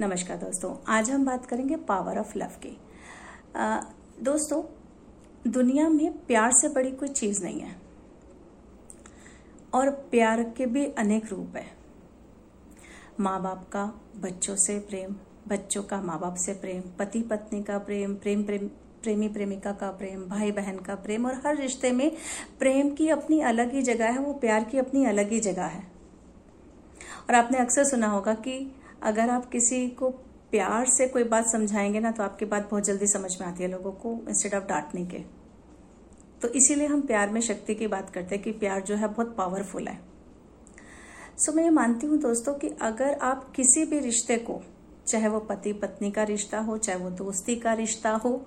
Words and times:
नमस्कार 0.00 0.36
दोस्तों 0.36 0.76
आज 0.88 1.10
हम 1.10 1.24
बात 1.24 1.46
करेंगे 1.46 1.76
पावर 1.76 2.18
ऑफ़ 2.18 2.38
लव 2.38 2.46
की। 2.46 2.78
आ, 3.56 3.80
दोस्तों 4.22 4.62
दुनिया 5.50 5.88
में 5.88 6.26
प्यार 6.26 6.52
से 6.52 6.68
बड़ी 6.68 6.90
कोई 6.92 7.08
चीज़ 7.08 7.44
नहीं 7.44 7.60
है। 7.60 7.76
और 9.74 9.90
प्यार 9.90 10.42
के 10.42 10.66
भी 10.66 10.86
अनेक 10.86 11.26
रूप 11.26 11.56
है। 11.56 11.66
माँ 13.20 13.42
बाप 13.42 13.68
का 13.72 13.84
बच्चों 14.16 14.56
से 14.56 14.78
प्रेम 14.78 15.16
बच्चों 15.48 15.82
का 15.82 16.02
माँ 16.02 16.18
बाप 16.20 16.34
से 16.34 16.52
प्रेम 16.52 16.82
पति 16.98 17.22
पत्नी 17.22 17.62
का 17.62 17.78
प्रेम 17.78 18.14
प्रेम 18.14 18.44
प्रेम 18.44 18.68
प्रेमी 19.02 19.28
प्रेमिका 19.28 19.72
का 19.72 19.90
प्रेम 19.90 20.28
भाई 20.28 20.52
बहन 20.52 20.78
का 20.78 20.94
प्रेम 20.94 21.26
और 21.26 21.34
हर 21.46 21.56
रिश्ते 21.56 21.92
में 21.92 22.10
प्रेम 22.58 22.90
की 22.90 23.08
अपनी 23.08 23.40
अलग 23.40 23.72
ही 23.72 23.82
जगह 23.82 24.10
है 24.10 24.18
वो 24.18 24.32
प्यार 24.32 24.64
की 24.64 24.78
अपनी 24.78 25.04
अलग 25.04 25.30
ही 25.30 25.40
जगह 25.40 25.64
है। 25.64 25.92
और 27.28 27.34
आपने 27.34 27.58
अक्सर 27.58 27.84
सुना 27.84 28.06
होगा 28.06 28.34
कि 28.34 28.76
अगर 29.04 29.30
आप 29.30 29.50
किसी 29.50 29.88
को 29.88 30.10
प्यार 30.50 30.86
से 30.86 31.06
कोई 31.08 31.24
बात 31.24 31.46
समझाएँगे 31.46 32.00
ना 32.00 32.10
तो 32.10 32.22
आपकी 32.22 32.44
बात 32.44 32.70
बहुत 32.70 32.84
जल्दी 32.84 33.06
समझ 33.06 33.40
में 33.40 33.46
आती 33.48 33.62
है 33.62 33.70
लोगों 33.70 33.92
को 33.92 34.12
इंस्टेड 34.28 34.54
ऑफ़ 34.54 34.64
डांटने 34.64 35.04
के। 35.06 35.18
तो 36.42 36.48
इसीलिए 36.48 36.86
हम 36.86 37.00
प्यार 37.00 37.30
में 37.30 37.40
शक्ति 37.40 37.74
की 37.74 37.86
बात 37.86 38.10
करते 38.10 38.34
हैं 38.34 38.44
कि 38.44 38.52
प्यार 38.52 38.80
जो 38.80 38.96
है 38.96 39.08
बहुत 39.08 39.34
पावरफुल 39.36 39.88
है। 39.88 39.98
सो 41.38 41.52
मैं 41.52 41.64
ये 41.64 41.70
मानती 41.70 42.06
हूँ 42.06 42.18
दोस्तों 42.18 42.54
कि 42.54 42.68
अगर 42.82 43.18
आप 43.22 43.52
किसी 43.52 43.84
भी 43.84 43.98
रिश्ते 43.98 44.36
को, 44.36 44.60
चाहे 45.06 45.28
वो 45.28 45.40
पति 45.40 45.72
पत्नी 45.72 46.10
का 46.10 46.22
रिश्ता 46.22 46.58
हो, 46.58 46.78
चाहे 46.78 46.98
वो 46.98 47.10
दोस्ती 47.10 47.56
का 47.56 47.72
रिश्ता 47.72 48.10
हो, 48.10 48.46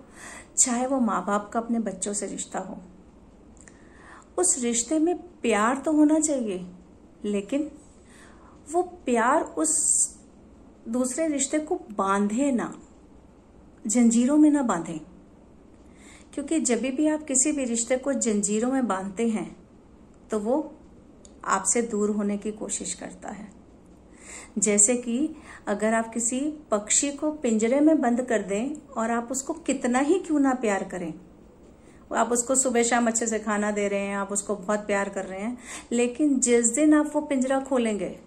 चाहे 0.60 0.86
वो 0.88 1.00
माँ 1.00 1.26
बाप 1.26 1.50
का 1.54 1.60
अपने 1.60 1.80
बच्चों 1.80 2.14
से 2.14 2.28
रिश्ता 2.28 2.60
हो, 2.60 2.78
उस 4.38 4.60
रिश्ते 4.64 5.00
में 5.00 5.18
प्यार 5.42 5.78
तो 5.78 5.92
होना 5.92 6.20
चाहिए, 6.20 6.66
लेकिन 7.26 7.72
वो 8.72 8.82
प्यार 9.06 9.42
उस 9.42 10.17
दूसरे 10.88 11.28
रिश्ते 11.28 11.60
को 11.60 11.76
बांधे 11.92 12.52
ना, 12.52 12.74
जंजीरों 13.88 14.38
में 14.38 14.50
ना 14.50 14.62
बांधे। 14.62 15.00
क्योंकि 16.34 16.60
जब 16.60 16.82
भी 16.82 17.08
आप 17.08 17.24
किसी 17.24 17.52
भी 17.52 17.64
रिश्ते 17.66 17.98
को 17.98 18.14
जंजीरों 18.14 18.72
में 18.72 18.88
बांधते 18.88 19.28
हैं 19.28 19.56
तो 20.32 20.40
वो 20.40 20.74
आपसे 21.46 21.82
दूर 21.82 22.10
होने 22.10 22.38
की 22.38 22.52
कोशिश 22.52 22.94
करता 22.94 23.30
है। 23.30 23.48
जैसे 24.58 24.96
कि 24.96 25.36
अगर 25.68 25.94
आप 25.94 26.14
किसी 26.14 26.40
पक्षी 26.72 27.12
को 27.12 27.32
पिंजरे 27.32 27.80
में 27.80 28.02
बंद 28.02 28.22
कर 28.22 28.42
दें 28.42 28.94
और 28.94 29.12
आप 29.12 29.32
उसको 29.32 29.54
कितना 29.54 30.00
ही 30.00 30.20
क्यों 30.20 30.40
ना 30.40 30.54
प्यार 30.54 30.84
करें। 30.84 31.14
आप 32.16 32.32
उसको 32.32 32.56
सुबह 32.56 32.84
शाम 32.84 33.08
अच्छे 33.08 33.28
से 33.28 33.40
खाना 33.40 33.72
दे 33.72 33.88
रहे 33.88 34.00
हैं, 34.00 34.16
आप 34.16 34.32
उसको 34.32 34.56
बहुत 34.56 34.80
प्यार 34.80 35.10
कर 35.10 35.26
रहे 35.26 35.40
हैं, 35.40 35.58
लेकिन 35.92 36.40
जिस 36.40 36.70
दिन 36.70 36.94
आप 36.94 37.12
वो 37.16 37.22
पिंजरा 37.22 37.60
खोलेंगे, 37.60 38.20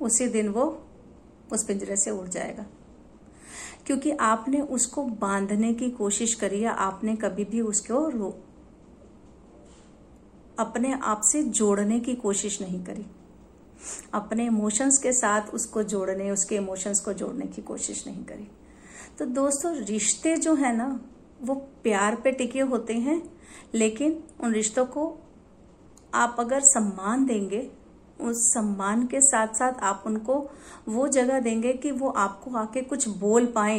उसी 0.00 0.28
दिन 0.28 0.48
वो 0.48 0.64
उस 1.52 1.64
पिंजरे 1.64 1.96
से 1.96 2.10
उड़ 2.10 2.28
जाएगा। 2.28 2.66
क्योंकि 3.86 4.10
आपने 4.10 4.60
उसको 4.60 5.02
बांधने 5.02 5.74
की 5.74 5.90
कोशिश 5.90 6.34
करी 6.34 6.60
या 6.60 6.72
आपने 6.72 7.16
कभी 7.16 7.44
भी 7.44 7.60
उसको 7.60 8.08
रो, 8.08 8.42
अपने 10.58 10.92
आप 10.92 11.20
से 11.24 11.42
जोड़ने 11.42 12.00
की 12.00 12.14
कोशिश 12.14 12.62
नहीं 12.62 12.84
करी। 12.84 13.06
अपने 14.14 14.46
इमोशंस 14.46 14.98
के 14.98 15.12
साथ 15.12 15.42
उसको 15.54 15.82
जोड़ने, 15.82 16.30
उसके 16.30 16.56
इमोशंस 16.56 17.00
को 17.00 17.12
जोड़ने 17.12 17.46
की 17.46 17.62
कोशिश 17.62 18.06
नहीं 18.06 18.24
करी। 18.24 18.48
तो 19.18 19.24
दोस्तों, 19.24 19.76
रिश्ते 19.76 20.36
जो 20.36 20.54
है 20.54 20.76
ना, 20.76 21.00
वो 21.42 21.54
प्यार 21.54 22.16
पे 22.16 22.32
टिके 22.32 22.60
होते 22.60 22.94
हैं, 22.94 23.40
लेकिन 23.74 24.24
उन 24.40 24.52
रिश्तों 24.52 24.86
को 24.86 25.18
आप 26.14 26.36
अगर 26.38 26.60
सम्मान 26.60 27.26
देंगे 27.26 27.70
उस 28.20 28.46
सम्मान 28.52 29.06
के 29.06 29.20
साथ 29.20 29.54
साथ 29.54 29.82
आप 29.82 30.02
उनको 30.06 30.34
वो 30.88 31.06
जगह 31.10 31.40
देंगे 31.40 31.72
कि 31.72 31.90
वो 31.90 32.08
आपको 32.08 32.56
आके 32.56 32.80
कुछ 32.82 33.08
बोल 33.10 33.46
पाए। 33.46 33.78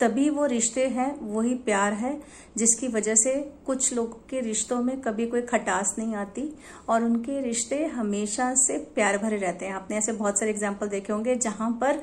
तभी 0.00 0.28
वो 0.30 0.46
रिश्ते 0.46 0.86
हैं, 0.86 1.14
वही 1.24 1.54
प्यार 1.56 1.92
है, 1.92 2.20
जिसकी 2.56 2.88
वजह 2.88 3.14
से 3.14 3.34
कुछ 3.66 3.92
लोगों 3.94 4.18
के 4.30 4.40
रिश्तों 4.40 4.80
में 4.82 5.00
कभी 5.00 5.26
कोई 5.26 5.42
खटास 5.42 5.94
नहीं 5.98 6.14
आती 6.14 6.48
और 6.88 7.04
उनके 7.04 7.40
रिश्ते 7.40 7.84
हमेशा 7.86 8.52
से 8.56 8.78
प्यार 8.94 9.18
भरे 9.18 9.36
रहते 9.36 9.66
हैं। 9.66 9.74
आपने 9.74 9.96
ऐसे 9.96 10.12
बहुत 10.12 10.38
सारे 10.38 10.50
एग्ज़ाम्पल 10.50 10.88
देखे 10.88 11.12
होंगे 11.12 11.36
जहाँ 11.36 11.70
पर 11.80 12.02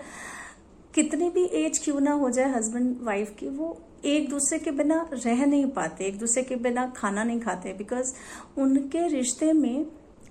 कितनी 0.94 1.30
भी 1.30 1.44
एज 1.56 1.80
क्यों 1.84 2.00
ना 2.00 2.12
हो 2.14 2.30
जाए 2.30 2.52
हस्बैंड 2.52 2.96
वाइफ 3.02 3.36
की, 3.40 3.48
वो 3.48 3.78
एक 4.06 4.30
दूसरे 4.30 4.60
के 4.60 4.72
बिना 4.72 5.06
रह 5.14 5.46
नहीं 5.46 5.66
पाते, 5.66 6.06
एक 6.06 6.18
दूसरे 6.20 6.44
के 6.44 6.56
बिना 6.58 6.86
खाना 6.96 7.24
नहीं 7.24 7.40
खाते 7.40 7.74
बिकॉज़ 7.74 8.14
उनके 8.58 9.08
रिश्ते 9.08 9.52
में 9.54 9.86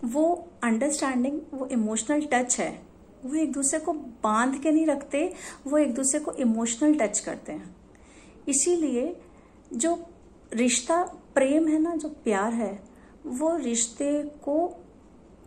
वो 0.04 0.48
अंडरस्टैंडिंग 0.62 1.40
वो 1.54 1.66
इमोशनल 1.66 2.28
टच 2.32 2.60
है। 2.60 2.82
वो 3.24 3.34
एक 3.34 3.52
दूसरे 3.52 3.80
को 3.80 3.92
बाँध 3.92 4.62
के 4.62 4.70
नहीं 4.70 4.86
रखते, 4.86 5.34
वो 5.66 5.78
एक 5.78 5.94
दूसरे 5.94 6.20
को 6.20 6.32
इमोशनल 6.32 6.94
टच 6.94 7.18
करते 7.18 7.52
हैं। 7.52 7.76
इसीलिए 8.48 9.20
जो 9.72 10.06
रिश्ता 10.52 11.02
प्रेम 11.34 11.68
है 11.68 11.78
ना, 11.78 11.96
जो 11.96 12.08
प्यार 12.08 12.52
है, 12.52 12.84
वो 13.26 13.56
रिश्ते 13.56 14.22
को 14.22 14.84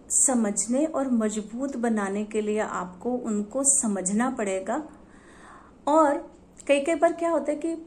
समझने 0.10 0.86
और 0.86 1.12
मज़बूत 1.12 1.78
बनाने 1.78 2.24
के 2.24 2.42
लिए 2.42 2.60
आपको 2.60 3.12
उनको 3.12 3.64
समझना 3.64 4.30
पड़ेगा। 4.30 4.90
और 5.88 6.36
कई 6.68 6.80
कई 6.80 6.96
बार 6.96 7.14
क्या 7.14 7.30
होता 7.30 7.52
है 7.52 7.58
कि 7.58 7.86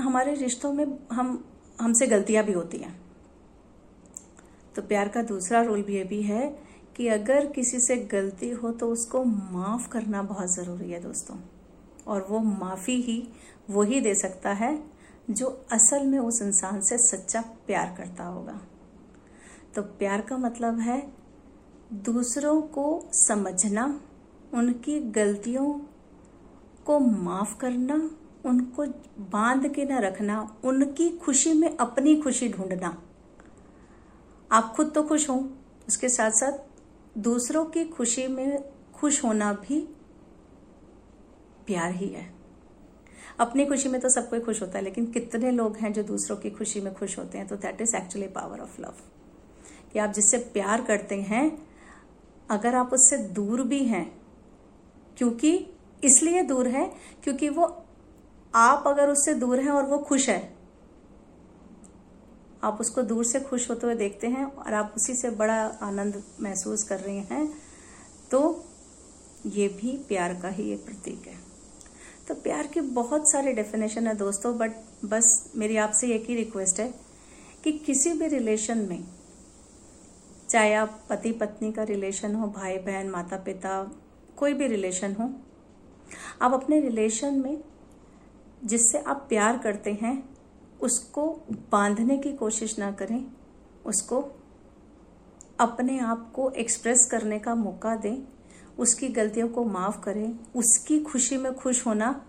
हमारे 0.00 0.34
रिश्तों 0.34 0.72
में 0.72 0.98
हम, 1.12 1.44
हमसे 1.80 2.06
गलतियाँ 2.06 2.44
भी 2.44 2.52
होती 2.52 2.78
हैं। 2.78 3.11
तो 4.76 4.82
प्यार 4.82 5.08
का 5.08 5.22
दूसरा 5.22 5.62
रोल 5.62 5.82
भी 5.82 5.94
ये 5.94 6.04
भी 6.04 6.22
है 6.22 6.58
कि 6.96 7.08
अगर 7.08 7.46
किसी 7.46 7.80
से 7.80 7.96
गलती 7.96 8.50
हो 8.50 8.72
तो 8.72 8.88
उसको 8.88 9.24
माफ़ 9.24 9.88
करना 9.88 10.22
बहुत 10.22 10.54
ज़रूरी 10.54 10.90
है 10.90 11.02
दोस्तों। 11.02 11.36
और 12.06 12.26
वो 12.30 12.38
माफ़ी 12.38 13.02
ही, 13.02 13.28
वो 13.70 13.82
ही 13.82 14.00
दे 14.00 14.14
सकता 14.14 14.50
है 14.50 14.84
जो 15.30 15.66
असल 15.72 16.06
में 16.06 16.18
उस 16.18 16.42
इंसान 16.42 16.80
से 16.80 16.98
सच्चा 16.98 17.40
प्यार 17.40 17.94
करता 17.98 18.24
होगा। 18.24 18.60
तो 19.74 19.82
प्यार 19.82 20.20
का 20.20 20.36
मतलब 20.36 20.78
है 20.78 21.12
दूसरों 21.92 22.62
को 22.62 23.02
समझना, 23.12 24.00
उनकी 24.54 25.00
गलतियों 25.00 25.80
को 26.86 26.98
माफ़ 26.98 27.58
करना, 27.58 28.10
उनको 28.44 28.86
बाँध 29.18 29.68
के 29.68 29.84
न 29.84 29.98
रखना, 29.98 30.56
उनकी 30.64 31.10
खुशी 31.10 31.52
में 31.52 31.76
अपनी 31.76 32.16
खुशी 32.16 32.48
ढूंढना। 32.48 33.02
आप 34.52 34.72
खुद 34.76 34.90
तो 34.94 35.02
खुश 35.02 35.28
हो। 35.30 35.34
उसके 35.88 36.08
साथ 36.08 36.30
साथ 36.30 37.18
दूसरों 37.18 37.64
की 37.64 37.84
खुशी 37.84 38.26
में 38.26 38.64
खुश 38.94 39.24
होना 39.24 39.52
भी 39.52 39.80
प्यार 41.66 41.92
ही 41.92 42.08
है। 42.08 42.26
अपनी 43.40 43.66
खुशी 43.66 43.88
में 43.88 44.00
तो 44.00 44.08
सब 44.08 44.28
कोई 44.30 44.40
खुश 44.40 44.62
होता 44.62 44.78
है, 44.78 44.84
लेकिन 44.84 45.06
कितने 45.06 45.50
लोग 45.50 45.76
हैं 45.76 45.92
जो 45.92 46.02
दूसरों 46.02 46.36
की 46.36 46.50
खुशी 46.50 46.80
में 46.80 46.92
खुश 46.94 47.18
होते 47.18 47.38
हैं 47.38 47.46
तो 47.48 47.56
that 47.56 47.80
is 47.80 47.96
actually 47.96 48.26
power 48.26 48.60
of 48.60 48.80
love 48.80 48.94
कि 49.92 49.98
आप 49.98 50.10
जिससे 50.10 50.38
प्यार 50.38 50.82
करते 50.82 51.20
हैं, 51.22 51.68
अगर 52.50 52.74
आप 52.74 52.92
उससे 52.92 53.16
दूर 53.18 53.62
भी 53.62 53.84
हैं, 53.84 54.20
क्योंकि 55.16 55.68
इसलिए 56.04 56.42
दूर 56.42 56.68
है, 56.68 56.92
क्योंकि 57.24 57.48
वो, 57.48 57.64
आप 58.54 58.84
अगर 58.86 59.08
उससे 59.08 59.34
दूर 59.34 59.60
हैं 59.60 59.70
और 59.70 59.86
वो 59.86 59.98
खुश 59.98 60.28
है 60.28 60.61
आप 62.64 62.78
उसको 62.80 63.02
दूर 63.02 63.24
से 63.24 63.40
खुश 63.40 63.68
होते 63.70 63.86
हुए 63.86 63.94
देखते 63.96 64.26
हैं 64.26 64.44
और 64.44 64.74
आप 64.74 64.92
उसी 64.96 65.14
से 65.14 65.30
बड़ा 65.36 65.62
आनंद 65.82 66.22
महसूस 66.40 66.82
कर 66.84 67.00
रहे 67.00 67.18
हैं 67.30 67.46
तो 68.30 68.42
ये 69.46 69.68
भी 69.80 69.96
प्यार 70.08 70.34
का 70.42 70.48
ही 70.48 70.70
एक 70.72 70.84
प्रतीक 70.84 71.26
है। 71.26 71.36
तो 72.28 72.34
प्यार 72.34 72.66
के 72.66 72.80
बहुत 72.92 73.30
सारे 73.30 73.52
डेफिनेशन 73.52 74.06
है 74.06 74.14
दोस्तों 74.16 74.56
बट 74.58 74.72
बस 75.04 75.52
मेरी 75.56 75.76
आपसे 75.76 76.14
एक 76.14 76.26
ही 76.28 76.34
रिक्वेस्ट 76.34 76.80
है 76.80 76.92
कि 77.64 77.72
किसी 77.78 78.12
भी 78.12 78.26
रिलेशन 78.28 78.78
में, 78.78 79.04
चाहे 80.50 80.74
आप 80.74 81.00
पति 81.10 81.32
पत्नी 81.32 81.72
का 81.72 81.82
रिलेशन 81.84 82.34
हो 82.34 82.46
भाई 82.48 82.76
बहन 82.78 83.10
माता 83.10 83.36
पिता 83.36 83.82
कोई 84.36 84.54
भी 84.54 84.66
रिलेशन 84.66 85.14
हो, 85.14 85.30
आप 86.42 86.52
अपने 86.52 86.80
रिलेशन 86.80 87.34
में 87.34 87.62
जिससे 88.64 88.98
आप 88.98 89.26
प्यार 89.28 89.58
करते 89.58 89.92
हैं 89.92 90.16
उसको 90.82 91.42
बांधने 91.72 92.18
की 92.18 92.32
कोशिश 92.32 92.78
ना 92.78 92.90
करें, 92.92 93.32
उसको 93.86 94.20
अपने 95.60 95.98
आप 95.98 96.32
को 96.32 96.50
एक्सप्रेस 96.50 97.08
करने 97.10 97.38
का 97.38 97.54
मौका 97.54 97.96
दें, 97.96 98.22
उसकी 98.78 99.08
गलतियों 99.08 99.48
को 99.48 99.64
माफ़ 99.64 100.00
करें, 100.00 100.38
उसकी 100.56 101.00
खुशी 101.00 101.36
में 101.36 101.54
खुश 101.54 101.86
होना 101.86 102.26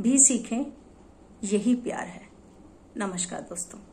भी 0.00 0.18
सीखें, 0.18 0.72
यही 1.44 1.74
प्यार 1.74 2.06
है। 2.06 2.28
नमस्कार 2.96 3.40
दोस्तों। 3.40 3.78